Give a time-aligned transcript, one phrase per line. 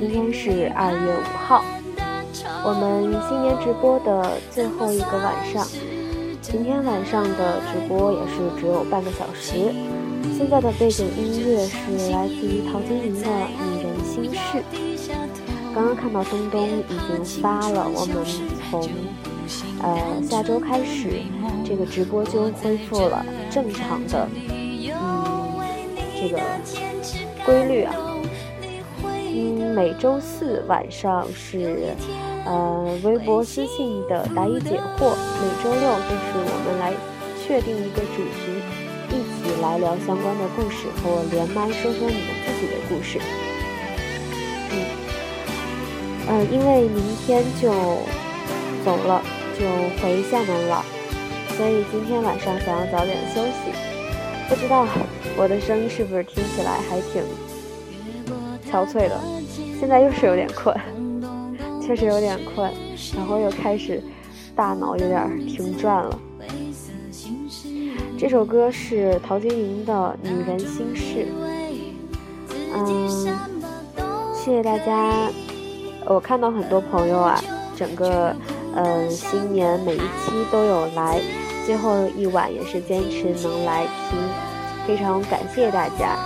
[0.00, 1.62] 今天是二月五号，
[2.64, 5.62] 我们新年直播的最后一个晚上。
[6.40, 9.74] 今天晚上的直播也是只有半个小时。
[10.38, 11.76] 现在的背景音乐是
[12.12, 13.28] 来自于陶晶莹的
[13.60, 14.64] 《女人心事》。
[15.74, 18.24] 刚刚看到东东已经发了，我们
[18.70, 18.88] 从
[19.82, 21.20] 呃下周开始，
[21.62, 25.20] 这个直播就恢复了正常的嗯。
[26.18, 26.40] 这个
[27.44, 27.94] 规律啊，
[29.32, 31.94] 嗯，每周四晚上是
[32.44, 36.92] 呃微博私信的答疑解惑，每周六就是我们来
[37.40, 38.60] 确定一个主题，
[39.08, 43.20] 一起来聊相关的故事，和我连麦说说你们自己的故事。
[44.72, 44.74] 嗯，
[46.26, 47.70] 呃，因为明天就
[48.84, 49.22] 走了，
[49.56, 49.64] 就
[50.02, 50.84] 回厦门了，
[51.56, 53.70] 所以今天晚上想要早点休息，
[54.48, 54.86] 不知道。
[55.36, 57.22] 我的声音是不是听起来还挺
[58.70, 59.18] 憔悴的？
[59.78, 60.76] 现在又是有点困，
[61.80, 62.70] 确实有点困，
[63.16, 64.02] 然后又开始
[64.54, 66.18] 大脑有点停转了。
[68.18, 69.92] 这首歌是陶晶莹的
[70.28, 71.26] 《女人心事》。
[72.74, 73.08] 嗯，
[74.34, 75.30] 谢谢大家。
[76.04, 77.42] 我看到很多朋友啊，
[77.74, 78.36] 整个
[78.74, 81.18] 嗯新年每一期都有来，
[81.64, 84.18] 最后一晚也是坚持能来听。
[84.86, 86.18] 非常感谢大家。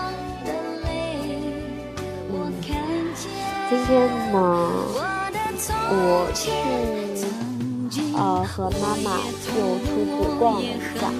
[3.68, 4.70] 今天呢，
[5.90, 6.50] 我去
[8.14, 9.18] 呃和妈妈
[9.56, 10.08] 又出去
[10.38, 11.10] 逛了一下，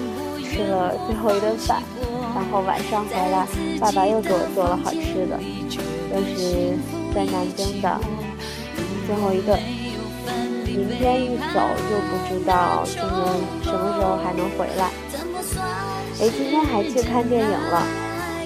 [0.43, 1.81] 吃了最后一顿饭，
[2.33, 3.47] 然后晚上回来，
[3.79, 5.39] 爸爸又给我做了好吃的，
[6.09, 6.77] 这是
[7.13, 7.99] 在南京的
[9.05, 9.59] 最后一顿。
[10.65, 13.07] 明天一走就不知道今年
[13.63, 14.91] 什么时候还能回来。
[16.19, 17.83] 哎，今天还去看电影了，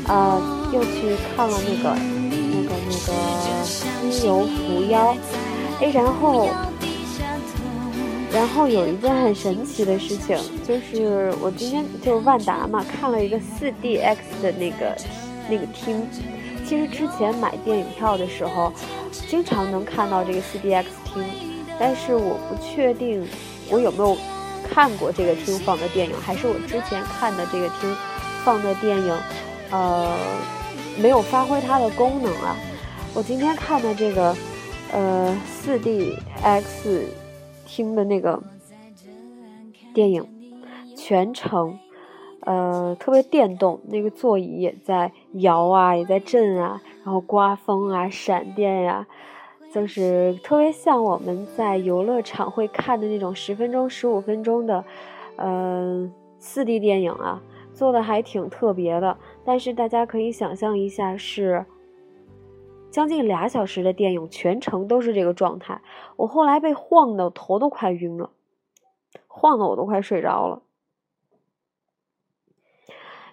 [0.08, 0.40] 呃，
[0.72, 3.14] 又去看了那个、那个、那个
[4.12, 5.14] 《西游伏妖》。
[5.82, 6.50] 哎，然后，
[8.32, 10.38] 然后有一件很神奇的事情，
[10.68, 14.96] 就是我今天就是万达嘛，看了一个四 DX 的那个
[15.50, 16.06] 那个厅。
[16.66, 18.72] 其实之前买电影票的时候，
[19.28, 21.24] 经常能看到这个四 DX 厅，
[21.80, 23.26] 但是我不确定
[23.70, 24.16] 我有没有。
[24.72, 27.96] 看过这个厅放的电影，还是我之前看的这个厅
[28.44, 29.18] 放的电影，
[29.72, 30.16] 呃，
[31.02, 32.56] 没有发挥它的功能啊。
[33.16, 34.36] 我今天看的这个，
[34.94, 37.06] 呃，四 D X
[37.66, 38.42] 厅的那个
[39.94, 40.26] 电影，
[40.96, 41.78] 全程，
[42.42, 49.06] 呃，特别电动，那个座椅也在摇啊，也在震啊，然后刮风啊，闪电呀。
[49.72, 54.84] 就是特别像我们在游乐场会看的那种十分钟、十五分钟的，
[55.36, 57.42] 嗯，四 D 电影啊，
[57.74, 59.18] 做的还挺特别的。
[59.44, 61.64] 但是大家可以想象一下，是
[62.92, 65.82] 将近俩小时的电影，全程都是这个状态。
[66.18, 68.32] 我后来被晃的头都快晕了，
[69.28, 70.62] 晃的我都快睡着了。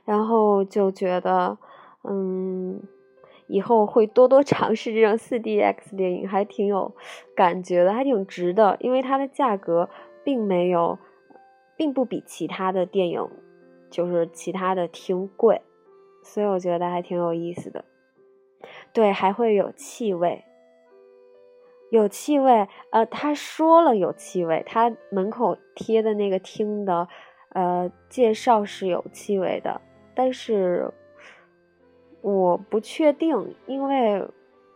[0.04, 1.58] 然后就觉得，
[2.02, 2.82] 嗯。
[3.48, 6.96] 以后会多多尝试这种 4DX 电影，还挺有
[7.36, 9.88] 感觉的，还挺值的，因为它的价格
[10.24, 10.98] 并没有，
[11.76, 13.30] 并不比其他的电影，
[13.88, 15.62] 就是其他的厅贵，
[16.24, 17.84] 所以我觉得还挺有意思的。
[18.92, 20.44] 对，还会有气味，
[21.90, 22.68] 有气味。
[22.90, 27.08] 呃，他说了有气味，他门口贴的那个厅的，
[27.50, 29.80] 呃，介绍是有气味的，
[30.14, 30.90] 但是
[32.22, 34.26] 我不确定，因为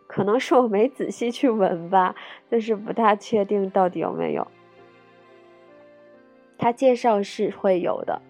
[0.06, 2.14] 可能是我没仔细去闻吧，
[2.50, 4.46] 就是不大确定到底有没有。
[6.58, 8.20] 他介绍是会有的，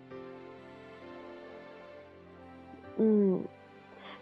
[2.97, 3.43] 嗯。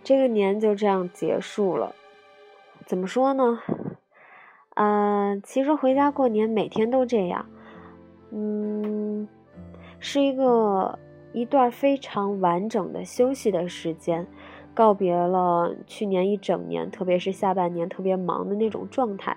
[0.08, 1.94] 这个年就这样结束了，
[2.86, 3.60] 怎么说呢？
[4.74, 7.44] 嗯，其实回家过年每天都这样，
[8.30, 9.28] 嗯，
[9.98, 10.98] 是一个
[11.34, 14.26] 一段非常完整的休息的时间，
[14.72, 19.36] 告别了去年一整年，特别是下半年特别忙的那种状态，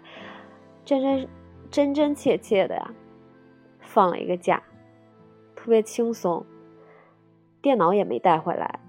[0.86, 1.28] 真真
[1.70, 2.94] 真真切切的呀，
[3.82, 4.64] 放了一个假，
[5.54, 6.46] 特别轻松，
[7.62, 8.80] 电脑也没带回来。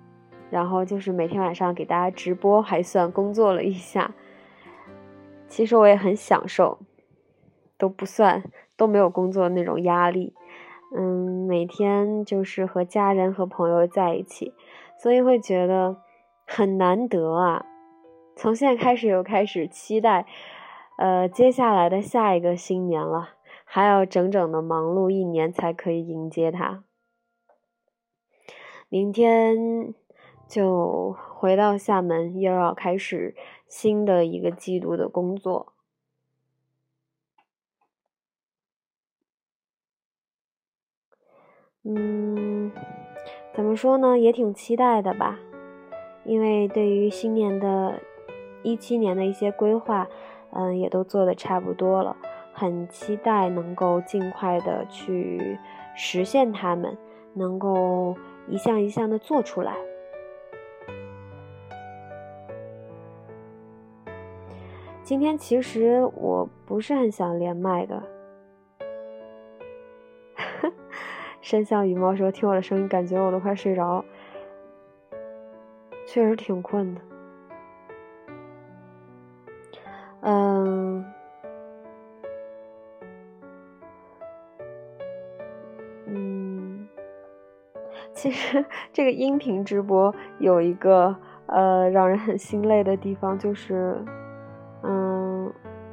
[0.53, 4.13] 然后就是每天晚上给大家直播，还算工作了一下。
[5.49, 6.79] 其实我也很享受，
[7.79, 8.45] 都不算
[8.77, 10.35] 都没有工作那种压力。
[10.95, 14.53] 嗯，每天就是和家人和朋友在一起，
[14.99, 15.97] 所以会觉得
[16.47, 17.65] 很难得啊。
[18.37, 20.27] 从现在开始又开始期待，
[20.99, 23.31] 呃，接下来的下一个新年了，
[23.65, 26.85] 还要整整的忙碌一年才可以迎接它。
[28.91, 29.95] 明天。
[30.53, 33.35] 就回到厦门，又要开始
[33.67, 35.73] 新的一个季度的工作。
[41.85, 42.71] 嗯，
[43.55, 44.19] 怎么说呢？
[44.19, 45.41] 也挺期待的吧。
[46.27, 47.99] 因为对于新年的
[48.63, 50.07] 一七年的一些规划，
[50.51, 52.15] 嗯，也都做的差不多了，
[52.53, 55.59] 很期待能够尽快的去
[55.97, 56.99] 实现它们，
[57.33, 58.15] 能够
[58.49, 59.75] 一项一项的做出来。
[65.05, 68.03] 今天其实我不是很想连麦的。
[71.43, 74.05] 深巷羽毛说：“听我的声音，感觉我都快睡着，
[76.07, 77.01] 确实挺困的。”
[80.23, 81.05] 嗯
[86.07, 86.89] 嗯，
[88.15, 91.17] 其实这个音频直播有一个
[91.47, 94.01] 呃让人很心累的地方，就是。
[94.83, 95.53] 嗯，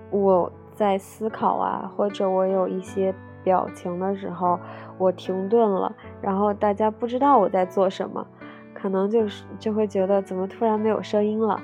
[0.09, 3.13] 我在思考啊，或者我有一些
[3.43, 4.59] 表情的时候，
[4.97, 8.25] 我停顿了，然后大家不知道我在做什么，
[8.73, 11.61] 可能就是就会觉得怎么突然没有声音了。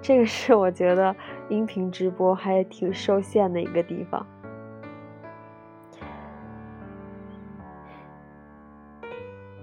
[0.00, 1.14] 这个是我觉得
[1.48, 4.26] 音频直播还挺受限的一个地方。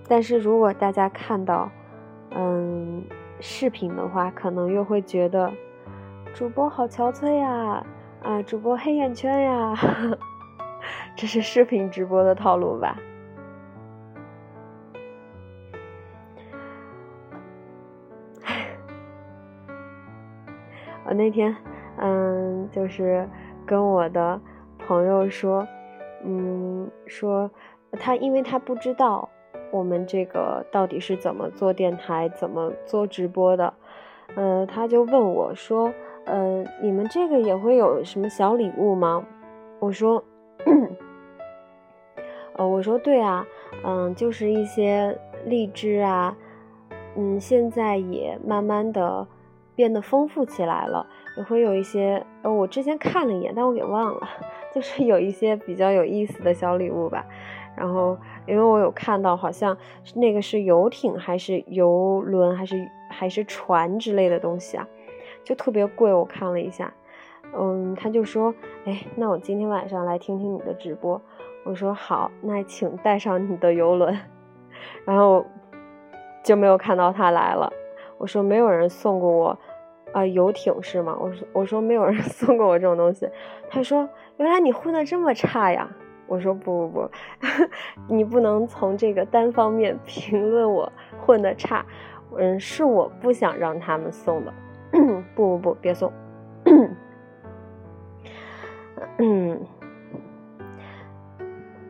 [0.08, 1.69] 但是如果大家看到
[2.31, 3.04] 嗯
[3.40, 5.52] 视频的话，可能又会觉得。
[6.33, 7.86] 主播好憔悴呀！
[8.24, 9.75] 啊，主播黑眼圈呀！
[11.16, 12.98] 这是视频直播的套路吧？
[21.06, 21.56] 我那天，
[21.98, 23.29] 嗯，就是
[23.65, 24.41] 跟我的
[24.79, 25.67] 朋友说，
[26.24, 27.51] 嗯，说
[28.00, 29.29] 他，因为他不知道
[29.72, 33.74] 我们这个到底是怎么做电台、怎么做直播的，
[34.36, 35.94] 嗯，他就问我说。
[36.25, 39.25] 呃，你们这个也会有什么小礼物吗？
[39.80, 40.24] 我说，
[42.56, 43.46] 呃，我说对啊，
[43.84, 46.36] 嗯，就是一些荔枝啊，
[47.16, 49.28] 嗯，现在也慢慢的
[49.75, 54.28] 变得丰富起来了，也会有一些，呃，我之前看了一眼，但我给忘了，
[54.74, 57.25] 就是有一些比较有意思的小礼物吧。
[57.75, 59.75] 然后，因为我有看到，好像
[60.13, 62.75] 那个是游艇还是游轮还是
[63.10, 64.88] 还是船之类的东西啊。
[65.43, 66.93] 就特别贵，我看了一下，
[67.53, 68.53] 嗯，他就说，
[68.86, 71.21] 哎，那我今天晚上来听听你的直播。
[71.63, 74.17] 我说好，那请带上你的游轮，
[75.05, 75.45] 然后
[76.43, 77.71] 就没有看到他来了。
[78.17, 79.60] 我说没有人送过我，
[80.12, 81.17] 啊，游艇是吗？
[81.19, 83.29] 我说我说没有人 送过我这种东西。
[83.69, 84.07] 他说
[84.38, 85.89] 原来你混的这么差呀。
[86.27, 87.12] 我说不不不，
[88.07, 91.86] 你不能从这个单方面评论我混的差，
[92.38, 94.53] 嗯，是我不想让他们送的。
[95.41, 96.13] 不不不，别送。
[99.17, 99.60] 嗯，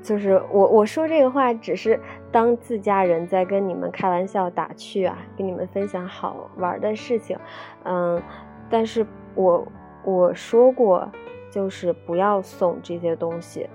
[0.02, 2.00] 就是我我说这个话，只是
[2.32, 7.38] 当自家人在跟你们开玩笑打趣啊，跟你们分享好玩的事情。
[7.84, 8.22] 嗯，
[8.70, 9.06] 但是
[9.36, 9.68] 我
[10.06, 11.10] 我说过，
[11.50, 13.70] 就是不要送这些东西。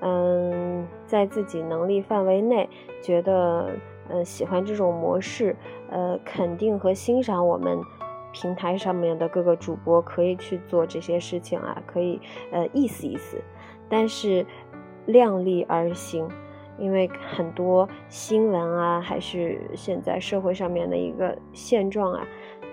[0.00, 2.68] 嗯，在自己能力范围内，
[3.00, 3.70] 觉得
[4.08, 5.56] 嗯喜欢这种模式，
[5.90, 7.80] 呃，肯定和欣赏我们。
[8.34, 13.40] 平台上面的各个主播可以去做这些事情啊，可以呃意思意思，
[13.88, 14.44] 但是
[15.06, 16.28] 量力而行，
[16.76, 22.26] 因为很多新闻啊，还是现在社会上面的一个现状啊，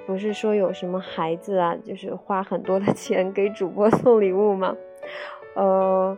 [0.08, 4.76] 不是说有什么孩子啊，就是花很多的钱给主播送礼物吗？
[5.56, 6.18] 呃。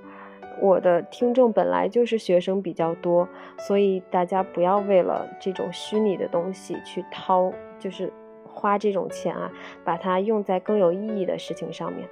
[0.62, 8.13] 我的听众本来就是学生比较多，所以大家不要为了这种虚拟的东西去掏，就是
[8.53, 9.51] 花这种钱啊，
[9.83, 12.07] 把它用在更有意义的事情上面。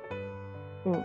[0.85, 1.03] 嗯，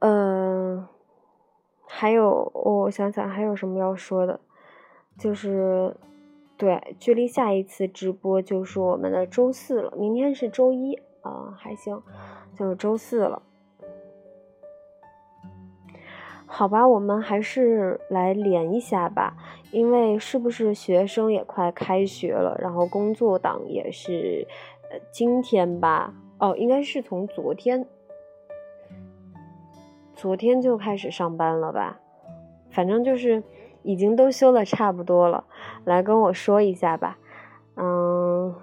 [0.00, 0.88] 嗯，
[1.86, 4.40] 还有，我想想还有什么要说的，
[5.18, 5.96] 就是。
[6.56, 9.94] 对，距离下一次直播就是我们的周四了。
[9.96, 12.02] 明天是周一啊，还行，
[12.54, 13.42] 就是周四了。
[16.52, 19.36] 好吧，我们还是来连一下吧，
[19.70, 24.46] 因为是不是学生也快开学了，然后工作党也是，
[24.90, 27.86] 呃，今天吧，哦，应该是从昨天，
[30.14, 32.00] 昨天就开始上班了吧，
[32.70, 33.42] 反正就是。
[33.82, 35.42] 已经都修的差不多了，
[35.86, 37.16] 来跟我说一下吧，
[37.76, 38.54] 嗯，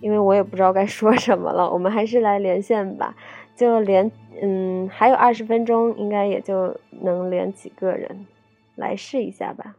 [0.00, 3.16] 因为我也不知道该说什么了，我们还是来连线吧，
[3.56, 8.26] 就连，嗯，还有二十分钟，应该也就能连几个人，
[8.74, 9.74] 来试一下吧。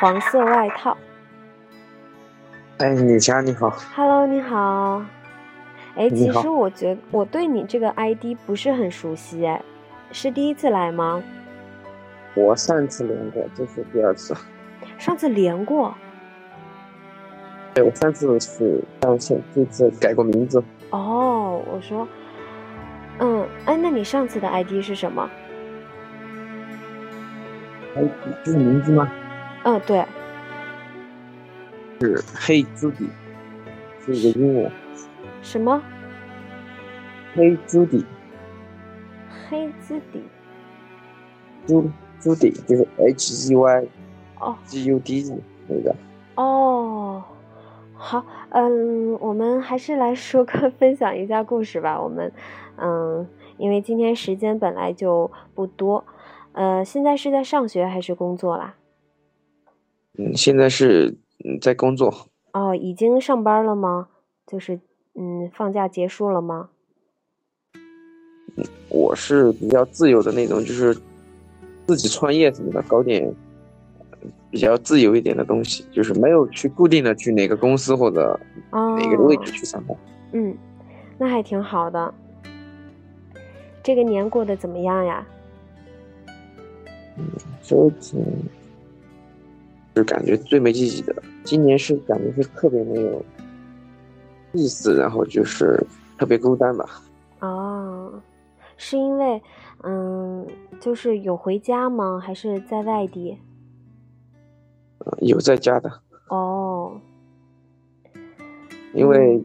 [0.00, 0.96] 黄色外套。
[2.78, 3.68] 哎，女侠你好。
[3.94, 5.04] Hello，你好。
[5.94, 9.60] 哎，其实我觉我对你这个 ID 不是很熟悉哎。
[10.10, 11.22] 是第一次来吗？
[12.34, 14.34] 我上次连过，这是第二次。
[14.96, 15.94] 上次连过？
[17.78, 20.60] 对，我上次是上线，这次改过名字。
[20.90, 22.08] 哦，我说，
[23.20, 25.30] 嗯，哎，那你上次的 ID 是什么
[27.94, 28.10] ？ID
[28.44, 29.08] 就是名字吗？
[29.62, 30.04] 嗯，对。
[32.00, 33.08] 是黑朱迪，
[34.04, 34.72] 是一个英文。
[35.40, 35.80] 什么？
[37.36, 38.04] 黑朱迪。
[39.48, 40.20] 黑字底，
[41.64, 43.86] 朱朱底就是 H E Y，
[44.40, 45.94] 哦，G U D E 那个。
[46.34, 46.77] 哦，
[48.00, 52.00] 好，嗯，我们还是来说个 分享一下故事吧。
[52.00, 52.32] 我们，
[52.76, 53.26] 嗯，
[53.56, 56.04] 因为今天时间本来就不多，
[56.52, 58.76] 呃，现在是在上学还是工作啦？
[60.16, 62.28] 嗯，现在是嗯在工作。
[62.52, 64.08] 哦，已经上班了吗？
[64.46, 64.80] 就是
[65.14, 66.70] 嗯，放假结束了吗？
[68.88, 70.96] 我是比较自由的那种，就是
[71.86, 73.32] 自己创业什么的，搞点
[74.50, 78.38] 比较自由一点的东西，就是没有去固定的去哪个公司或者
[78.70, 79.96] 哪个位置去上班。
[80.32, 80.56] 嗯，
[81.18, 82.12] 那还挺好的。
[83.82, 85.26] 这个年过得怎么样呀？
[87.16, 87.24] 嗯，
[87.62, 88.24] 就挺，
[89.94, 91.14] 就感觉最没意义的。
[91.44, 93.24] 今年是感觉是特别没有
[94.52, 95.82] 意思，然后就是
[96.18, 96.86] 特别孤单吧。
[97.40, 98.12] 哦。
[98.80, 99.42] 是因为，
[99.82, 100.46] 嗯，
[100.78, 102.22] 就是有回家吗？
[102.24, 103.36] 还是在外地？
[105.20, 105.90] 有在家的。
[106.28, 107.00] 哦。
[108.94, 109.42] 因为，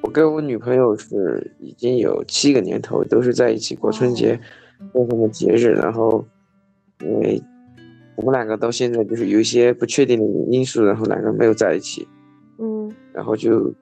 [0.00, 4.40] 我跟我女朋友是已经有七个年头都是在一起过春节，
[4.92, 6.24] 过什么节日，然后，
[7.00, 7.42] 因为
[8.16, 12.06] 我们两个到现在就是有一些不确定的因素，然后两个没有在一起。
[12.58, 12.90] 嗯。
[13.12, 13.72] 然后就，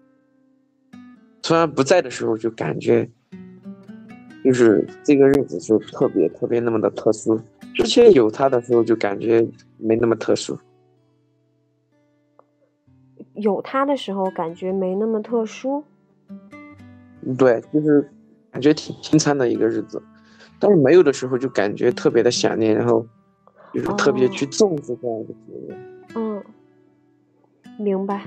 [1.43, 3.09] 突然不在的时候就感觉。
[4.45, 7.37] 就是这个日子就特别特别那么的特殊，
[7.75, 9.45] 之前有他的时候就感觉
[9.77, 10.57] 没那么特殊，
[13.37, 15.85] 有他的时候感觉没那么特殊，
[17.39, 18.11] 对，就是
[18.51, 20.03] 感觉挺平常的一个日子，
[20.59, 23.07] 但是没有的时候就感觉特别的想念，然后
[23.73, 25.77] 就是特别去重视这样一个节日。
[26.15, 26.43] 嗯，
[27.79, 28.27] 明白，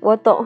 [0.00, 0.44] 我懂，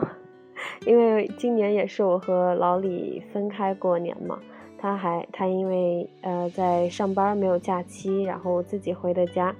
[0.85, 4.39] 因为今年也是我和老李分开过年嘛。
[4.77, 9.55] 他还他因为呃在上班没有假期，然后自己回的家，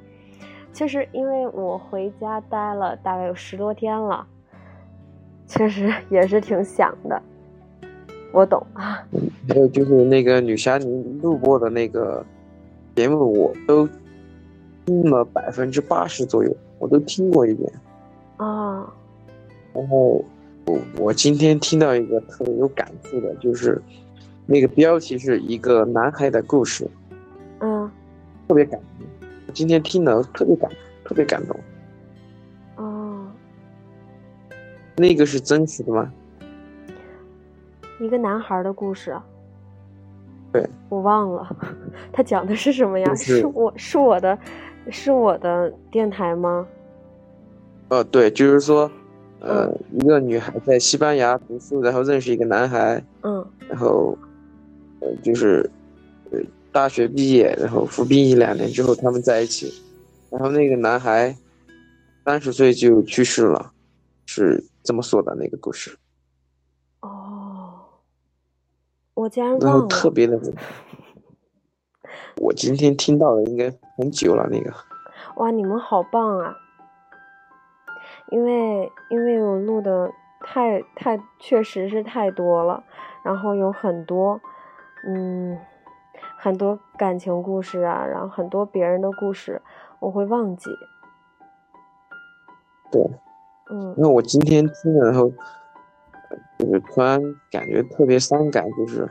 [0.71, 4.27] 确实因为我回家待了大概有十多天了，
[5.47, 7.21] 确实也是挺想的，
[8.31, 9.03] 我懂啊。
[9.49, 12.25] 还有就是那个女侠您录过的那个
[12.95, 13.87] 节目，我都
[14.85, 17.71] 听了百分之八十左右，我都听过一遍
[18.37, 18.91] 啊。
[19.73, 20.23] 然后
[20.65, 23.81] 我我今天听到一个特别有感触的，就是。
[24.47, 26.87] 那个标题是一个男孩的故事，
[27.61, 27.89] 嗯，
[28.47, 29.27] 特别感动。
[29.55, 30.69] 今天听了特别感，
[31.03, 31.59] 特别感动。
[34.97, 36.11] 那个是真实的吗？
[37.99, 39.15] 一个男孩的故事。
[40.51, 41.55] 对，我忘了，
[42.13, 43.13] 他讲的是什么呀？
[43.15, 44.37] 是是我是我的，
[44.89, 46.65] 是我的电台吗？
[47.89, 48.89] 呃，对，就是说，
[49.41, 54.17] 呃，嗯一个女孩在西班牙读书，然后认识一个男孩，嗯然后，
[55.01, 55.69] 呃，就是，
[56.31, 56.39] 呃，
[56.71, 59.73] 大学毕业，然后服兵役两年之后，他们在一起，
[60.29, 61.35] 然后那个男孩
[62.23, 63.71] 三十岁就去世了，
[64.25, 65.97] 是这么说的那个故事，
[67.01, 67.85] 哦，
[69.13, 69.87] 我竟然然后忘了。
[69.87, 70.39] 特别的，
[72.37, 74.73] 我今天听到的应该很久了，那个，
[75.37, 76.57] 哇，你们好棒啊！
[78.31, 82.83] 因为因为我录的太太确实是太多了，
[83.23, 84.41] 然后有很多
[85.07, 85.59] 嗯
[86.37, 89.61] 很多感情故事啊，然后很多别人的故事
[89.99, 90.71] 我会忘记。
[92.91, 93.01] 对，
[93.69, 95.31] 嗯因为我今天听了，然后，
[96.29, 97.19] 呃就是突然
[97.51, 99.09] 感觉特别伤感，就是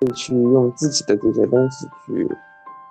[0.00, 2.26] 会去用自己的这些东西去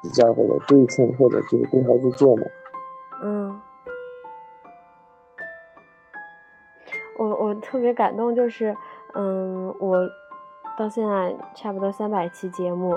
[0.04, 2.44] 比较或者对称，或者就是对号入座嘛。
[3.24, 3.60] 嗯，
[7.18, 8.76] 我我特别感动，就是
[9.14, 10.08] 嗯，我
[10.78, 12.96] 到现在差不多三百期节目，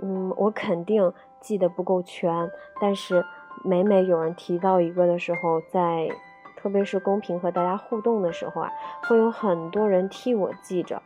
[0.00, 3.24] 嗯，我肯定记得不够全，但是
[3.64, 6.08] 每每有人提到一个的时候，在
[6.60, 8.70] 特别是公屏和大家互动的时候啊，
[9.04, 11.02] 会有很多人替我记着。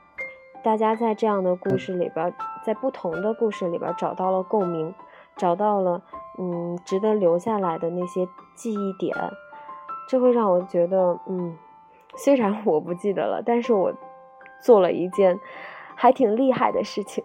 [0.65, 2.35] 大家在这样的故事里边，
[2.65, 4.93] 在不同的故事里边找到了共鸣，
[5.37, 6.03] 找到了
[6.39, 9.15] 嗯值得留下来的那些记忆点，
[10.09, 11.57] 这会让我觉得嗯，
[12.17, 13.93] 虽然我不记得了，但是我
[14.61, 15.39] 做了一件
[15.95, 17.23] 还挺厉害的事情。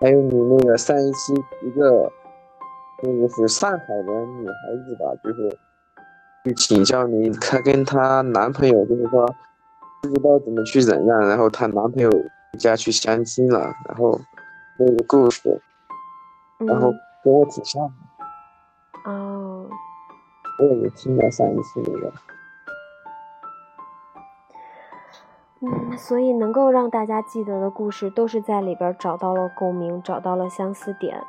[0.00, 2.10] 还有你那个上一期一个，
[3.02, 5.58] 那个是上海的女孩子吧，就是
[6.44, 9.26] 去请教你，她跟她男朋友就是说
[10.02, 12.10] 不知道怎么去忍让，然后她男朋友
[12.58, 14.20] 家去相亲了，然后
[14.78, 15.60] 那个故事，
[16.58, 19.68] 然后嗯跟我挺像的，哦，
[20.58, 22.12] 我也没听到上一次那个。
[25.64, 31.22] 嗯，所以能够让大家记得的故事，都是在里边儿找到了共鸣，找到了相似点。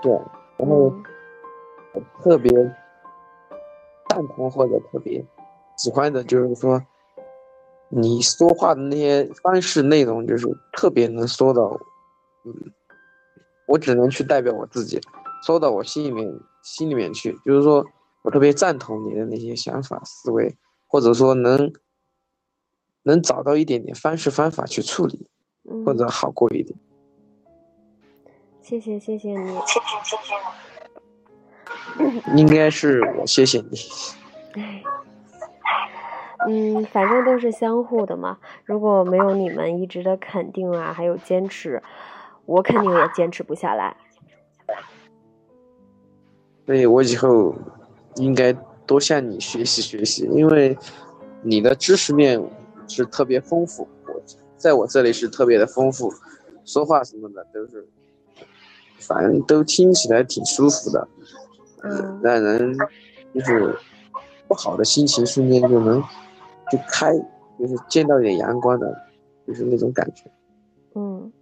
[0.00, 0.12] 对，
[0.56, 1.02] 然后嗯
[2.22, 2.50] 特别
[4.08, 5.24] 赞同或者特别
[5.76, 6.80] 喜欢的，就是说
[7.88, 11.78] 你说话的那些方式内容，就是特别能说到，
[12.44, 12.52] 嗯，
[13.66, 15.00] 我只能去代表我自己，
[15.44, 17.84] 说到我心里面心里面去，就是说
[18.22, 21.72] 我特别赞同你的那些想法思维，或者说能
[23.02, 25.26] 能找到一点点方式方法去处理，
[25.84, 26.78] 或者好过一点。
[28.60, 29.48] 谢谢谢谢你。
[29.66, 30.69] 谢谢，谢谢
[32.36, 33.78] 应该是我谢谢你。
[36.48, 38.38] 嗯，反正都是相互的嘛。
[38.64, 41.82] 如果没有你们一直的肯定啊，还有坚持，
[42.46, 43.94] 我肯定也坚持不下来。
[46.64, 47.54] 所以我以后
[48.16, 48.52] 应该
[48.86, 50.78] 多向你学习学习，因为
[51.42, 52.42] 你的知识面
[52.88, 54.22] 是特别丰富，我
[54.56, 56.10] 在我这里是特别的丰富，
[56.64, 57.86] 说话什么的都是，
[58.98, 61.06] 反正都听起来挺舒服的，
[61.82, 62.76] 嗯让人
[63.34, 63.76] 就是
[64.48, 66.00] 不好的心情瞬间就能
[66.70, 67.12] 就开，
[67.58, 68.94] 就是见到一点阳光的，
[69.46, 70.30] 就是那种感觉。
[70.94, 71.32] 嗯，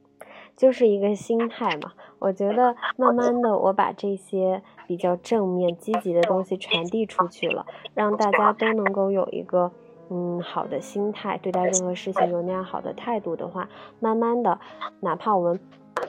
[0.56, 1.92] 就是一个心态嘛。
[2.18, 9.70] 我觉得慢慢的，我把这些比较正面、积极的东西传递出去了，让大家都能够有一个
[10.10, 13.68] 嗯好的心态，对待任何事情有那样好的态度的话，
[14.00, 14.58] 慢慢的，
[15.00, 15.60] 哪怕我们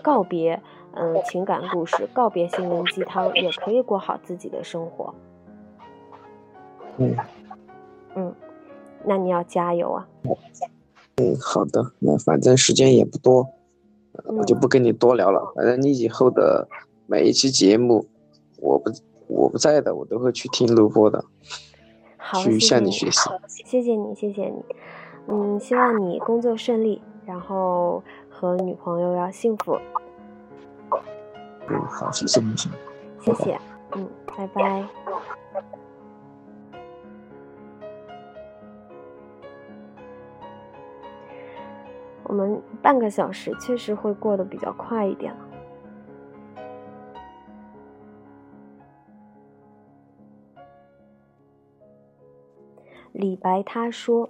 [0.01, 0.61] 告别
[0.93, 5.13] 嗯情感故事，告别心灵鸡汤，也可以过好自己的生活。
[6.97, 7.15] 嗯
[8.15, 8.33] 嗯，
[9.05, 10.07] 那你要加油啊！
[11.17, 13.47] 嗯，好的，那反正时间也不多，
[14.13, 15.53] 呃我就不跟你多聊了。
[15.55, 16.67] 反正你以后的
[17.05, 18.05] 每一期节目，
[18.57, 18.91] 我不
[19.27, 21.23] 我不在的，我都会去听录播的，
[22.17, 23.29] 好，去向你学习。
[23.47, 24.63] 谢谢你，谢谢你。
[25.27, 28.03] 嗯，希望你工作顺利，然后
[28.39, 29.77] 和女朋友要幸福。
[31.67, 32.55] 嗯，好，谢谢你。
[33.19, 33.59] 谢谢，
[33.91, 34.85] 嗯，拜拜。
[42.23, 45.39] 我们半个小时确实会过得比较快一点了。
[53.11, 54.29] 李白他说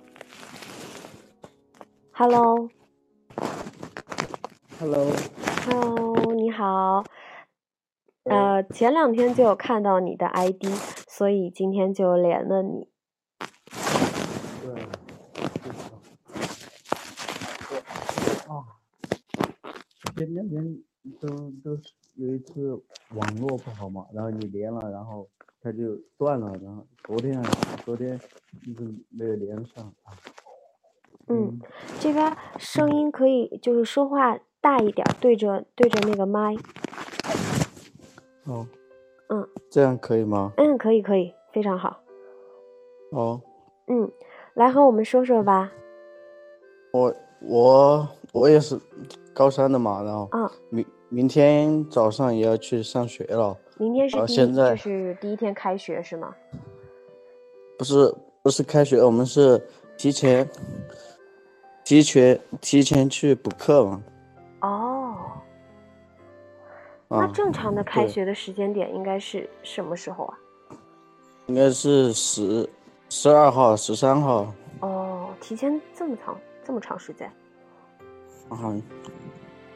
[2.11, 2.69] ：“Hello。”
[4.79, 7.03] Hello，Hello，你好。
[8.23, 10.67] 呃，前两天就有看到你的 ID，
[11.05, 12.87] 所以今天就连了你。
[14.61, 14.71] 对，
[18.47, 18.63] 哦，
[20.15, 20.81] 前两天
[21.19, 21.27] 都
[21.61, 22.81] 都是有一次
[23.15, 25.27] 网络不好嘛，然后你连了，然后
[25.61, 27.43] 它就断了，然后昨天
[27.83, 28.17] 昨天
[28.65, 29.93] 一直没有连上。
[31.27, 31.59] 嗯，
[31.99, 36.55] 这边声音可以就是说话大一点，对着对着那个麦。
[38.45, 38.67] 哦。
[39.29, 39.47] 嗯。
[39.69, 40.51] 这样可以吗？
[40.57, 42.01] 嗯，可以可以，非常好。
[43.11, 43.41] 哦。
[43.87, 44.11] 嗯，
[44.53, 45.71] 来和我们说说吧。
[46.91, 48.79] 我我我也是
[49.33, 53.57] 高三的嘛，然后嗯，明明天早上也要去上学了。
[53.77, 56.35] 明天是第一，就是第一天开学是吗？
[57.77, 59.61] 不是不是开学，我们是
[59.97, 60.47] 提前。
[61.85, 64.03] 提前提前去补课嘛？
[67.11, 70.37] 那正常的开学的时间点应该是什么时候啊？
[71.47, 72.69] 应该是十
[73.09, 74.53] 十二号、十三号。
[74.81, 77.27] 哦，提前这么长这么长时间。
[78.49, 78.71] 啊，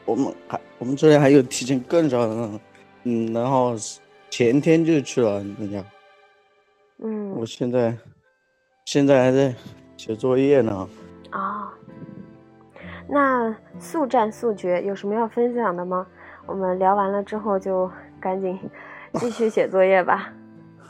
[0.04, 2.60] 我们还我们这里还有提前更早的，
[3.02, 3.74] 嗯，然后
[4.30, 5.84] 前天就去了人家。
[6.98, 7.32] 嗯。
[7.32, 7.96] 我现在
[8.84, 9.52] 现在还在
[9.96, 10.88] 写作业呢。
[11.30, 11.74] 啊。
[13.08, 16.06] 那速战速决，有什么要分享的吗？
[16.46, 18.58] 我们聊完了之后就赶紧
[19.14, 20.32] 继续写作业吧。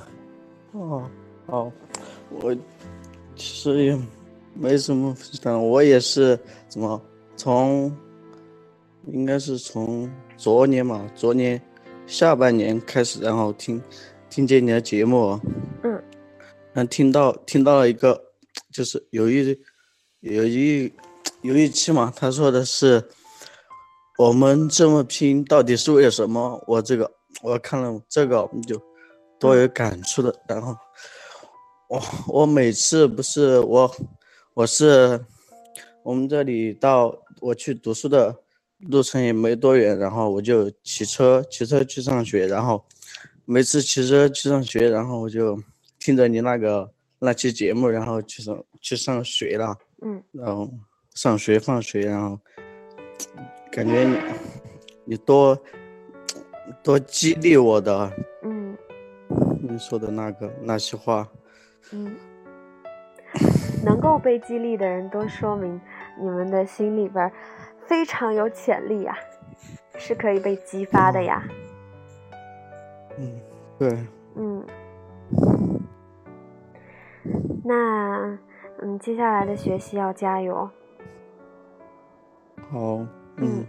[0.73, 1.09] 哦，
[1.47, 1.71] 好，
[2.31, 2.55] 我
[3.37, 3.99] 其实也
[4.55, 6.38] 没什么分享，我也是
[6.69, 7.01] 怎么
[7.37, 7.95] 从
[9.07, 11.61] 应该是从昨年嘛，昨年
[12.07, 13.81] 下半年开始，然后听
[14.29, 15.38] 听见你的节目，
[15.83, 15.93] 嗯，
[16.73, 18.21] 然后，听到听到了一个，
[18.73, 19.59] 就是有一
[20.21, 20.93] 有一。
[21.40, 23.03] 有一期嘛，他说的是
[24.16, 26.62] 我们这么拼到底是为了什么？
[26.68, 27.11] 我这个
[27.42, 28.81] 我看了这个就
[29.40, 30.35] 多有感触的。
[30.48, 30.77] 然后
[31.88, 33.90] 我我每次不是我
[34.55, 35.24] 我是
[36.05, 38.35] 我们这里到我去读书的
[38.79, 42.85] 路程也没多远，然后我就骑车骑车去上学，然后
[43.44, 45.61] 每次骑车去上学，然后我就
[45.98, 49.77] 听着你那个那期节目，然后去上去上学了。
[50.03, 50.70] 嗯，然后。
[51.14, 52.37] 上学放学，然后
[53.70, 54.16] 感觉你
[55.05, 55.59] 你多
[56.83, 58.77] 多激励我的，嗯，
[59.61, 61.29] 你说的那个那些话，
[61.92, 62.14] 嗯，
[63.85, 65.81] 能够被激励的人都说明
[66.20, 67.31] 你们的心里边
[67.87, 69.16] 非常有潜力呀，
[69.96, 71.42] 是可以被激发的呀。
[73.18, 73.40] 嗯，
[73.79, 74.64] 对，嗯，
[77.64, 78.38] 那
[78.81, 80.70] 嗯，接下来的学习要加油。
[82.70, 83.64] 好，嗯，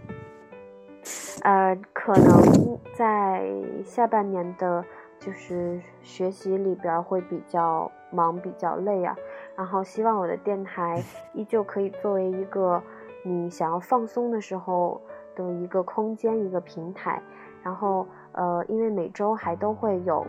[1.42, 3.48] 呃，可能在
[3.84, 4.84] 下半年的，
[5.18, 9.14] 就是学习里边会比较忙，比较累啊。
[9.54, 11.02] 然后希望我的电台
[11.34, 12.82] 依旧可以作为一个
[13.22, 15.00] 你想要放松的时候
[15.34, 17.22] 的一个空间，一个平台。
[17.62, 20.26] 然后，呃，因为每周还都会有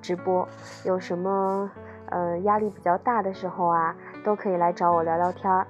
[0.00, 0.46] 直播，
[0.84, 1.70] 有什么
[2.10, 5.66] 呃压力比较大的时候啊，都可以来找我聊聊天儿。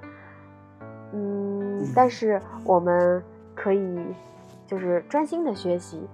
[1.17, 3.23] 嗯，但是我们
[3.55, 4.05] 可以
[4.67, 6.05] 就是专心的学习，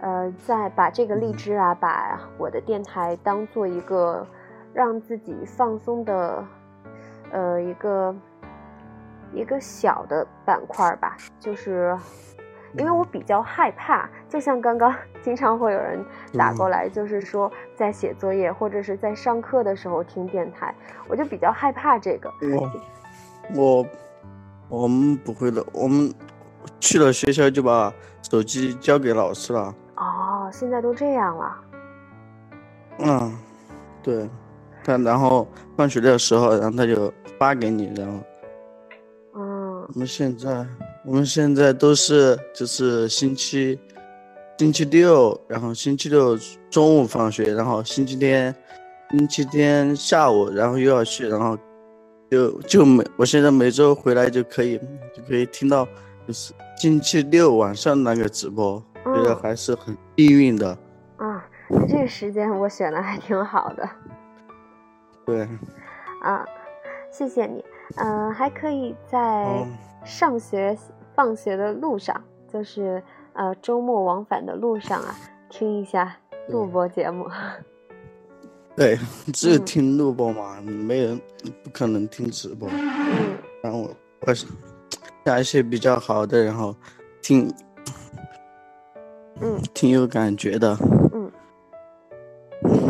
[0.00, 4.26] 呃，再把这个荔枝啊，把我的电台当做一个
[4.72, 6.42] 让自己放松的，
[7.32, 8.16] 呃，一个
[9.34, 11.18] 一个小的板块吧。
[11.38, 11.94] 就是
[12.78, 20.74] 因为我比较害怕，就像刚刚经常会有人打过来，就是说在写作业或者是在上课的时候听电台，
[21.08, 22.32] 我就比较害怕这个。
[22.40, 22.70] 我
[23.54, 23.86] 我。
[24.68, 26.12] 我们不会的，我们
[26.80, 27.92] 去了学校就把
[28.28, 29.74] 手机交给老师了。
[29.96, 31.56] 哦，现在都这样了。
[32.98, 33.32] 嗯，
[34.02, 34.28] 对，
[34.82, 38.18] 他然后放学的时候，然后他就发给你，然后。
[39.36, 39.88] 嗯。
[39.88, 40.66] 我们现在，
[41.04, 43.78] 我们现在都是就是星期
[44.58, 46.36] 星期六，然后星期六
[46.68, 48.52] 中午放学，然后星期天
[49.10, 51.56] 星期天下午，然后又要去，然后。
[52.30, 54.78] 就就每我现在每周回来就可以
[55.14, 55.86] 就可以听到，
[56.26, 60.76] 就是星期六晚上那个直播，觉得还是很幸运的。
[61.16, 61.48] 啊，
[61.88, 63.88] 这个时间我选的还挺好的。
[65.24, 65.48] 对。
[66.22, 66.44] 啊，
[67.10, 67.64] 谢谢你。
[67.96, 69.64] 嗯，还可以在
[70.04, 70.76] 上学
[71.14, 72.20] 放学的路上，
[72.52, 75.14] 就是呃周末往返的路上啊，
[75.48, 76.16] 听一下
[76.48, 77.28] 录播节目。
[78.76, 78.98] 对，
[79.32, 81.18] 只有 听录播嘛，没人
[81.64, 82.68] 不可能听直播。
[82.70, 84.34] 嗯，然后我
[85.24, 86.76] 下一些比较好的，然后
[87.22, 87.50] 听，
[89.40, 90.76] 嗯，挺有感觉的。
[91.14, 91.32] 嗯，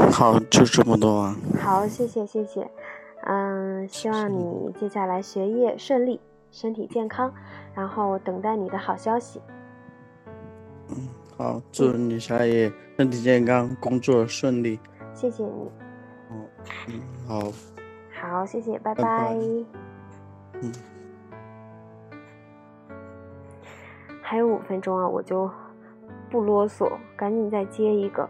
[0.10, 1.36] 好，就这么多啊。
[1.60, 2.68] 好，谢谢谢谢，
[3.24, 6.20] 嗯，希望你接下来学业顺利，
[6.50, 7.32] 身体健康，
[7.74, 9.40] 然后等待你的好消息。
[10.88, 14.80] 嗯好，祝女侠也身体健康，工作顺利。
[15.16, 15.70] 谢谢你。
[16.30, 16.46] 嗯
[16.88, 17.52] 嗯，好。
[18.20, 19.34] 好，谢谢，拜拜。
[20.60, 20.72] 嗯。
[24.22, 25.50] 还有五分钟啊，我就
[26.30, 28.28] 不啰嗦，赶紧再接一个。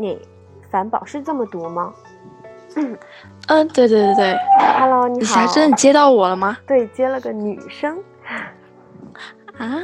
[0.00, 0.16] 你
[0.70, 1.92] 反宝是这么读吗？
[3.48, 4.36] 嗯，对对对对。
[4.78, 5.40] Hello，你好。
[5.40, 6.56] 你真的接到我了吗？
[6.66, 7.98] 对，接了个女生。
[9.56, 9.74] 啊，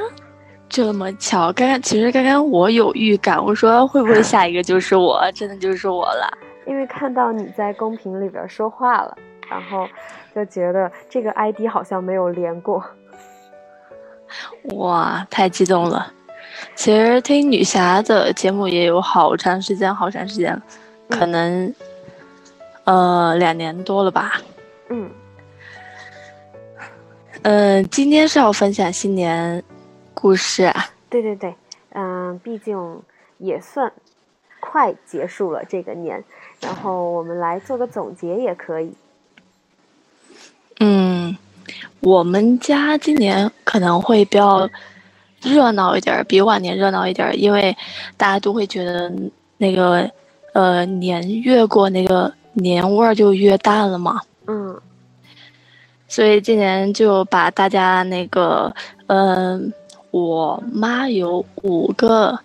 [0.68, 1.52] 这么巧！
[1.52, 5.20] 刚刚其实刚刚我有预感，我说会不会下一个就是我？
[5.34, 6.30] 真的就是我了。
[6.66, 9.16] 因为看到你在公屏里边说话了，
[9.50, 9.86] 然后
[10.34, 12.82] 就觉得这个 ID 好像没有连过。
[14.76, 16.12] 哇，太激动了！
[16.74, 20.62] 其实听女侠的节目也有好长时间，好长时间了，
[21.10, 21.72] 可能
[22.84, 24.40] 呃两年多了吧。
[24.88, 25.10] 嗯，
[27.42, 29.62] 嗯，今天是要分享新年
[30.12, 30.86] 故事啊。
[31.08, 31.54] 对对对，
[31.90, 33.02] 嗯，毕竟
[33.38, 33.92] 也算
[34.60, 36.22] 快结束了这个年，
[36.60, 38.92] 然后我们来做个总结也可以。
[40.80, 41.36] 嗯，
[42.00, 44.68] 我们家今年可能会比较。
[45.46, 47.76] 热闹一点，比往年热闹一点，因为
[48.16, 49.12] 大家都会觉得
[49.58, 50.10] 那个，
[50.54, 54.20] 呃，年越过那个年味儿就越淡了嘛。
[54.46, 54.80] 嗯。
[56.08, 58.74] 所以今年就把大家那个，
[59.08, 59.72] 嗯，
[60.10, 62.38] 我妈有五个，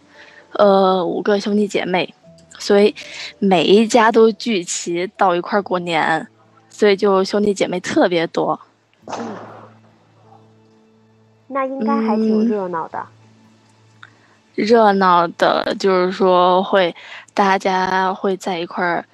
[0.54, 2.14] 呃，五个兄弟姐妹，
[2.58, 2.96] 所以
[3.38, 6.28] 每一家都聚齐到一块过年，
[6.70, 8.60] 所以就兄弟姐妹特别多。
[9.06, 9.28] 嗯。
[11.48, 13.06] 那应该还挺热闹的。
[14.56, 16.96] 热闹的，就是说会
[17.34, 19.06] 大家会在一块儿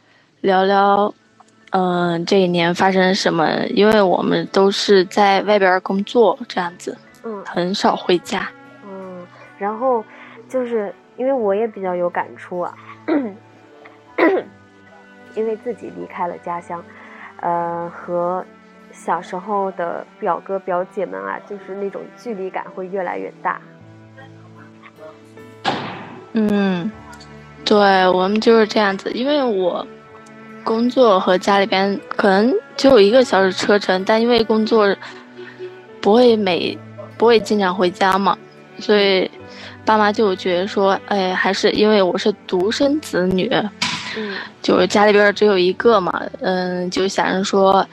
[0.46, 1.14] 聊聊，
[1.72, 3.66] 嗯，这一年发生什么？
[3.70, 8.48] 因为我们都是在外边工作，这样子，嗯，很少回家。
[8.88, 9.26] 嗯，
[9.58, 10.06] 然后
[10.48, 12.76] 就是因为我也比较有感触啊，
[15.36, 16.84] 因为自己离开了家乡，
[17.42, 18.46] 呃，和。
[18.98, 23.60] 小时候的表哥表姐们啊，就是那种距离感会越来越大。
[26.32, 26.90] 嗯，
[27.66, 27.78] 对
[28.08, 29.86] 我们就是这样子，因为我
[30.66, 34.94] 工作和家里边可能只有一个小时车程，但因为工作
[36.02, 36.78] 不会每
[37.18, 38.38] 不会经常回家嘛，
[38.80, 39.30] 所以
[39.86, 43.50] 爸妈就觉得说，哎，还是因为我是独生子女，
[44.18, 47.88] 嗯，就是家里边只有一个嘛，嗯，就想着说。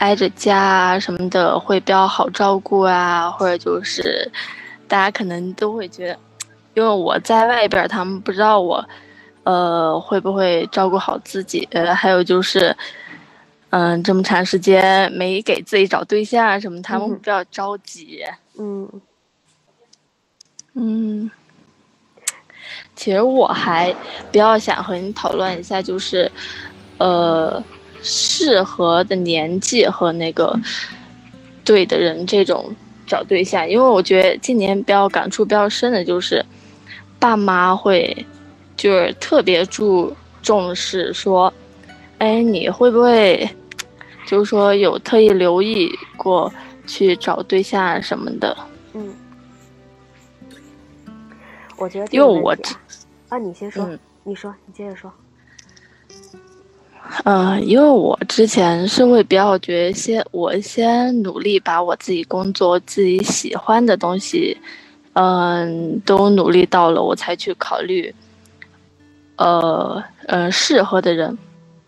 [0.00, 4.26] 挨着家啊什么的会比较好照顾啊，或者就是
[4.88, 6.18] 大家可能都会觉得，
[6.72, 8.82] 因为我在外边，他们不知道我，
[9.50, 11.66] 呃，会不会照顾好自己。
[11.72, 12.76] 呃，还有就是，
[13.70, 18.22] 嗯，这么长时间没给自己找对象啊什么，他们会比较着急。
[18.58, 18.88] 嗯
[20.74, 21.30] 嗯，
[22.94, 23.92] 其实我还
[24.30, 26.30] 比较想和你讨论一下，就是，
[26.98, 27.62] 呃。
[28.02, 30.58] 适合的年纪和那个
[31.62, 32.74] 对的人，这种
[33.06, 36.42] 找对象，因为我觉得今年比较感触比较深的就是，
[37.18, 38.24] 爸妈会
[38.80, 41.52] 就是特别注重视说，
[42.16, 43.46] 哎，你会不会
[44.26, 46.50] 就是说有特意留意过
[46.86, 48.56] 去找对象什么的？
[48.94, 49.14] 嗯，
[51.76, 52.56] 我觉得因为我
[53.28, 53.86] 啊，你先说，
[54.24, 55.12] 你说，你接着说。
[57.24, 64.56] 嗯，因为我之前是会比较觉得先我先努力把我自己工作自己喜欢的东西，
[65.12, 68.14] 嗯，都努力到了，我才去考虑，
[69.40, 71.36] 呃呃适合的人。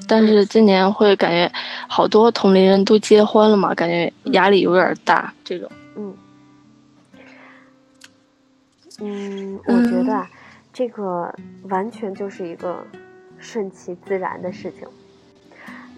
[0.08, 1.50] 但是今年会感觉
[1.86, 5.32] 好多同龄人都结婚了嘛，感觉压力有点大。
[5.44, 6.14] 这种，嗯
[8.98, 10.26] 嗯，我觉得
[10.72, 11.32] 这个
[11.68, 12.84] 完全就是一个
[13.38, 14.88] 顺其自然的事情。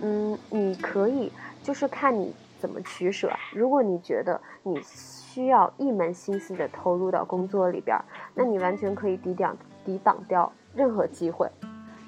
[0.03, 3.33] 嗯，你可以就是看你怎么取舍。
[3.53, 7.99] 如果你觉得你需要一门心思的投入到工作里边，
[8.35, 11.49] 那你完全可以抵挡抵挡掉任何机会，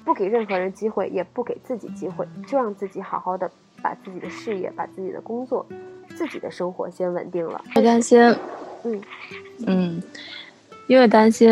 [0.03, 3.49] 不给任何人机会，也不给自己机会，就让自己好好的
[3.81, 5.65] 把自己的事业、把自己的工作、
[6.15, 7.63] 自己的生活先稳定了。
[7.73, 8.19] 不担心，
[8.83, 9.01] 嗯
[9.65, 10.03] 嗯。
[10.87, 11.49] 因为担心，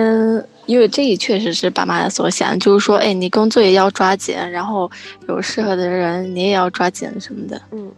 [0.66, 4.90] 因为这确实是爸妈所想，就是说，哎，你工作也要抓紧，然后
[5.28, 7.62] 有适合的人你也要抓紧什么的。
[7.72, 7.92] 嗯，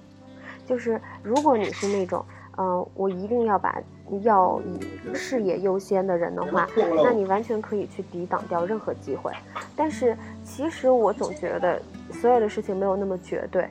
[0.66, 2.26] 就是如果你是那种，
[2.58, 3.80] 嗯，我一定要把
[4.22, 6.68] 要以事业优先的人的话，
[7.04, 9.32] 那你完全可以去抵挡掉任何机会。
[9.76, 13.68] 但是其实我总觉得所有的事情没有那么绝对。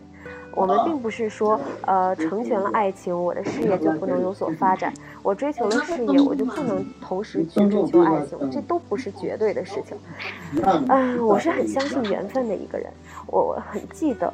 [0.55, 4.91] 我们并不是说，呃，成全了爱情，我的事业就不能有所发展；
[5.23, 9.99] 我追求了事业，我就不能同时去追求爱情，这都不是绝对的事情。
[10.89, 12.91] 嗯，我是很相信缘分的一个人。
[13.27, 14.33] 我很记得，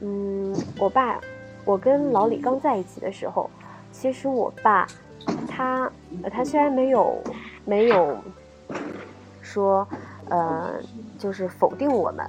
[0.00, 1.18] 嗯，我爸，
[1.64, 3.50] 我跟老李刚在一起的时候，
[3.90, 4.86] 其实我爸，
[5.48, 5.90] 他，
[6.30, 7.22] 他虽然没有，
[7.64, 8.16] 没有
[9.42, 9.86] 说，
[10.28, 10.80] 呃，
[11.18, 12.28] 就是否定我们，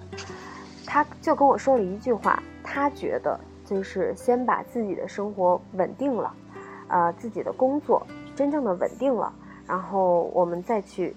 [0.86, 2.42] 他就跟我说了一句话。
[2.68, 6.34] 他觉得就是先把自己的生活稳定了，
[6.90, 8.06] 呃，自己的工作
[8.36, 9.32] 真正的稳定了，
[9.66, 11.16] 然后我们再去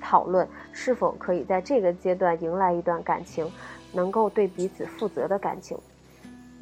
[0.00, 3.50] 讨论是否可以在这个阶段迎来一段感情，
[3.92, 5.76] 能够对彼此负责的感情。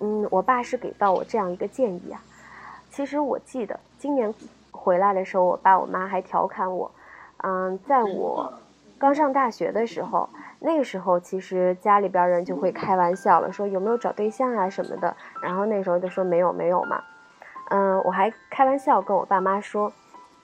[0.01, 2.23] 嗯，我爸是给到我这样一个建议啊。
[2.91, 4.35] 其实我记得今年
[4.73, 6.91] 回来的时候，我爸我妈还调侃我，
[7.37, 8.53] 嗯，在我
[8.99, 10.29] 刚上大学的时候。
[10.59, 15.17] 那个时候，其实家里边人就会开玩笑了，说有没有找对象啊什么的。
[15.41, 17.01] 然后那时候就说没有没有嘛。
[17.71, 19.93] 嗯，我还开玩笑跟我爸妈说，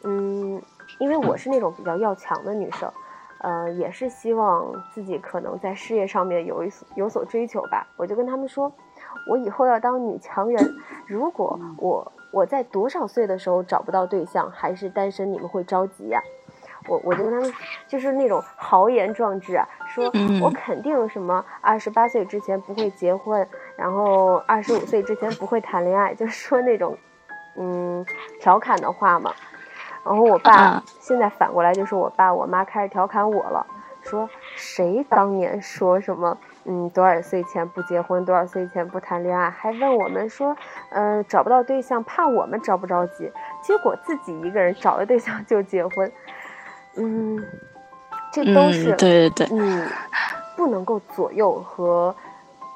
[0.05, 0.63] 嗯，
[1.01, 2.89] 因为我是那种比较要强的女生，
[3.41, 7.89] 呃，也是希望自己可能在事业上面有一有所追求吧。
[7.97, 8.73] 我就跟他们说，
[9.29, 10.77] 我以后要当女强人。
[11.07, 16.21] 如果我我在多少岁的时候找不到对象，还是单身，你们会着急呀？
[16.87, 17.53] 我我就跟他们
[17.87, 20.11] 就是那种豪言壮志啊，说
[20.41, 26.97] 我肯定什么二十八岁之前不会结婚，然后二十五岁之前不会谈恋爱，就说那种
[27.57, 28.07] 嗯
[28.41, 29.35] 调侃的话嘛。
[30.05, 33.67] 然后我爸现在反过来就是我爸我妈开始调侃我了，
[34.01, 40.57] 说谁当年说什么嗯多少岁前不结婚，多少岁前不谈恋爱，还问我们说
[40.91, 46.13] 嗯找不到对象怕我们着不着急，结果自己一个人找了对象就结婚。
[46.97, 47.43] 嗯，
[48.33, 49.85] 这都是对对对，你
[50.57, 52.15] 不能够左右和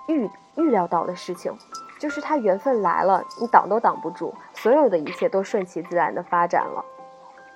[0.09, 1.53] 预预料到的事情，
[1.99, 6.85] 就是他缘分来了，你挡都挡不住，所有的一切都顺其自然的发展了。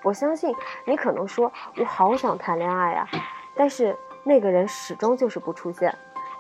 [0.02, 3.08] 我相信你可能说，我好想谈恋爱呀，
[3.54, 5.96] 但是那个人始终就是不出现。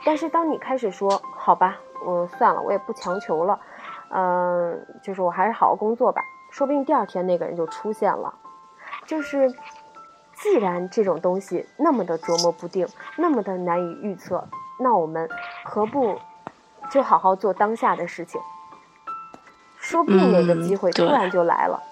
[0.06, 3.58] 但是当你开始说，好吧，我，算了，我也不强求了，
[4.10, 8.32] 嗯，就是我还是好好工作吧，说不定第二天那个人就出现了，
[9.04, 9.52] 就是。
[10.38, 14.46] 既然这种东西那么的琢磨不定，那么的难以预测，
[14.78, 15.26] 那我们
[15.64, 16.20] 何不
[16.90, 18.38] 就好好做当下的事情？
[19.78, 21.82] 说不定那个机会突然就来了。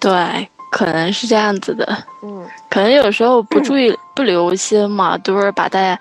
[0.00, 1.86] 对，可能是这样子的。
[2.24, 6.00] 嗯，可能有时候不注意、不留心嘛，都是把大家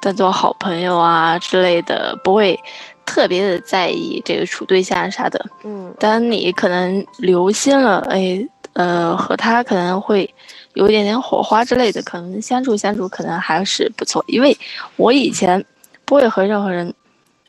[0.00, 2.58] 当做好朋友啊之类的，不会
[3.04, 5.44] 特别的在意这个处对象啥的。
[5.64, 8.48] 嗯，当你可能留心了，哎。
[8.74, 10.32] 呃，和他可能会
[10.74, 14.24] 有一点点火花之类的，可能相处相处可能还是不错。
[14.28, 14.56] 因为
[14.94, 15.64] 我以前
[16.04, 16.94] 不会和任何人，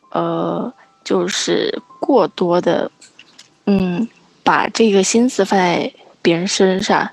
[0.10, 2.90] 呃，就是过多的，
[3.68, 4.08] 嗯，
[4.44, 5.92] 把这个心思放在
[6.24, 7.08] 别人身上。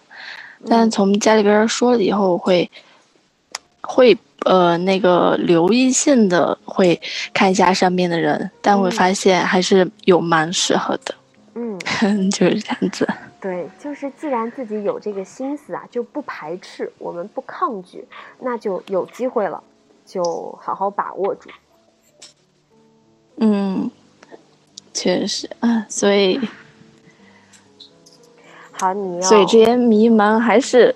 [0.67, 2.71] 但从家里边说了以后，我会
[3.87, 7.01] 会呃那个留意性的会
[7.33, 11.14] 看一下上面的人，但会发现还是有蛮适合的。
[11.55, 11.79] 嗯，
[12.31, 13.09] 就是这样子。
[13.40, 18.05] 对，就是既然自己有这个心思啊，就不排斥，我们不抗拒，
[18.40, 19.62] 那就有机会了，
[20.05, 20.22] 就
[20.61, 21.49] 好好把握住。
[23.37, 23.90] 嗯，
[24.92, 26.40] 确实啊，所以，
[28.72, 30.94] 好，你要，所以这些迷茫还是，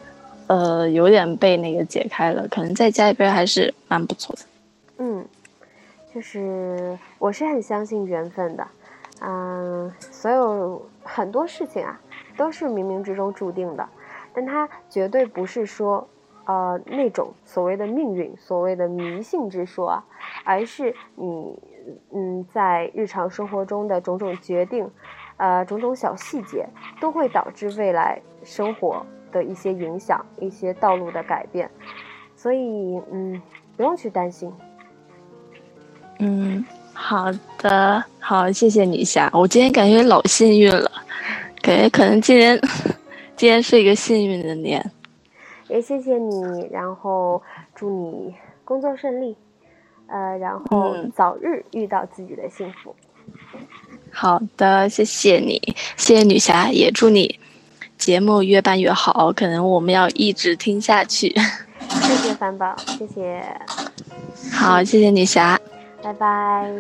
[0.50, 4.42] 呃，有点被那个解开了，可能在家里边还是蛮不错的。
[4.98, 5.24] 嗯，
[6.12, 8.66] 就是我是很相信缘分的，
[9.20, 12.00] 嗯，所有很多事情啊。
[12.36, 13.86] 都是冥冥之中注定的，
[14.32, 16.08] 但它绝对不是说，
[16.46, 20.04] 呃，那种所谓的命运、所谓的迷信之说啊，
[20.42, 21.58] 而是你，
[22.12, 24.90] 嗯，在日常生活中的种种决定，
[25.36, 26.66] 呃，种种小细节，
[26.98, 31.70] 都会导致未来生活的一些影响、一些道路的改变，
[32.36, 33.40] 所以，嗯，
[33.76, 34.52] 不用去担心。
[36.18, 40.90] 嗯，好的，好，谢谢你霞，我今天感觉老幸运了。
[41.62, 42.58] 感觉可能今年，
[43.36, 44.84] 今年是一个幸运的年，
[45.68, 47.42] 也谢谢你，然后
[47.74, 49.36] 祝你工作顺利，
[50.06, 52.94] 呃，然后早日遇到自己的幸福。
[54.10, 55.60] 好的，谢谢你，
[55.96, 57.38] 谢谢女侠，也祝你
[58.00, 61.28] 节目越办越好可能我们要一直听下去。
[62.00, 63.44] 谢谢凡宝谢谢。
[64.50, 65.60] 好谢谢女侠
[66.02, 66.72] 拜拜。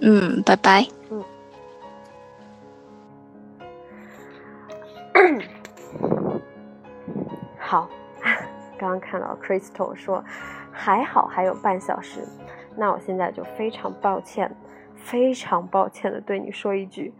[0.00, 0.84] 嗯拜拜。
[1.10, 1.24] 嗯。
[7.56, 7.88] 好
[8.76, 10.24] 刚刚看到 crystal 说
[10.72, 12.26] 还好还有半小时
[12.76, 14.50] 那我现在就非常抱歉
[14.96, 17.14] 非常抱歉的对你说一句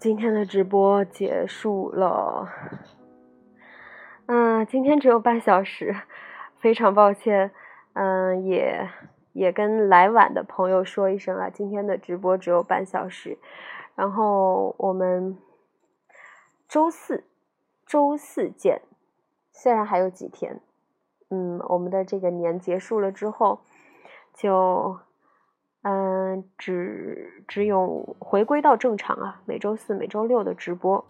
[0.00, 2.48] 今天的直播结束了。
[4.24, 5.94] 嗯，今天只有半小时，
[6.56, 7.50] 非常抱歉。
[7.92, 8.88] 嗯，也
[9.34, 13.36] 也跟来晚的朋友说一声啊，今天的直播只有半小时。
[13.94, 15.36] 然后我们
[16.66, 17.24] 周四
[17.84, 18.80] 周四见，
[19.52, 20.62] 虽然还有几天。
[21.28, 23.60] 嗯，我们的这个年结束了之后，
[24.32, 24.98] 就
[25.82, 31.04] 嗯，只只有回归到正常啊，每周四、每周六的直播，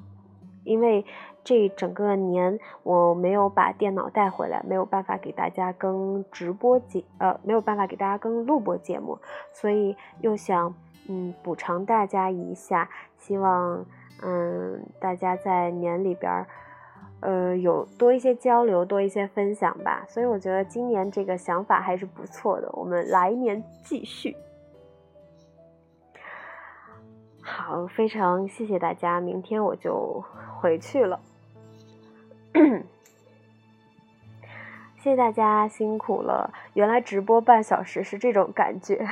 [0.64, 1.04] 因为。
[1.42, 9.18] 这整个年我没有把电脑带回来，没有办法给大家更直播节，呃，没有办法给大家更录播节目，
[9.50, 10.74] 所以又想
[11.08, 13.86] 嗯补偿大家一下，希望
[14.22, 16.46] 嗯大家在年里边儿
[17.20, 20.04] 呃有多一些交流，多一些分享吧。
[20.08, 24.36] 所以我觉得今年这个想法还是不错的，我们来年继续。
[27.42, 30.24] 好，非常谢谢大家，明天我就
[30.60, 31.20] 回去了。
[34.96, 36.52] 谢谢大家辛苦了。
[36.74, 39.06] 原来直播半小时是这种感觉，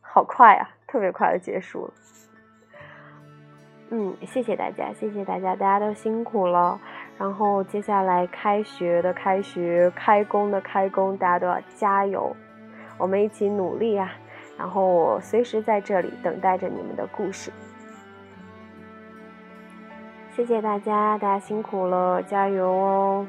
[0.00, 1.92] 好快啊，特别快的结束了。
[3.90, 6.80] 嗯，谢谢大家，谢谢大家，大家都辛苦了。
[7.18, 12.34] 然后接下来开学的开学，开工的开工，大家都要加油，
[12.98, 14.12] 我们一起努力啊！
[14.60, 17.50] 然后我随时在这里等待着你们的故事。
[20.36, 23.26] 谢谢大家，大家辛苦了，加油哦！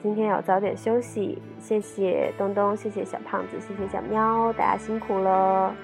[0.00, 1.42] 今天要早点休息。
[1.58, 5.74] 谢谢东东，谢谢小胖子，谢谢小喵，大家辛苦了，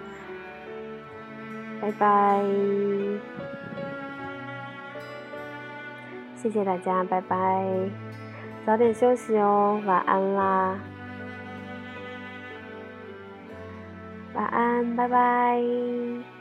[1.82, 2.40] 拜拜！
[6.36, 7.64] 谢谢大家，拜拜！
[8.64, 10.78] 早点休息哦，晚安啦！
[14.36, 16.35] 晚安，拜拜！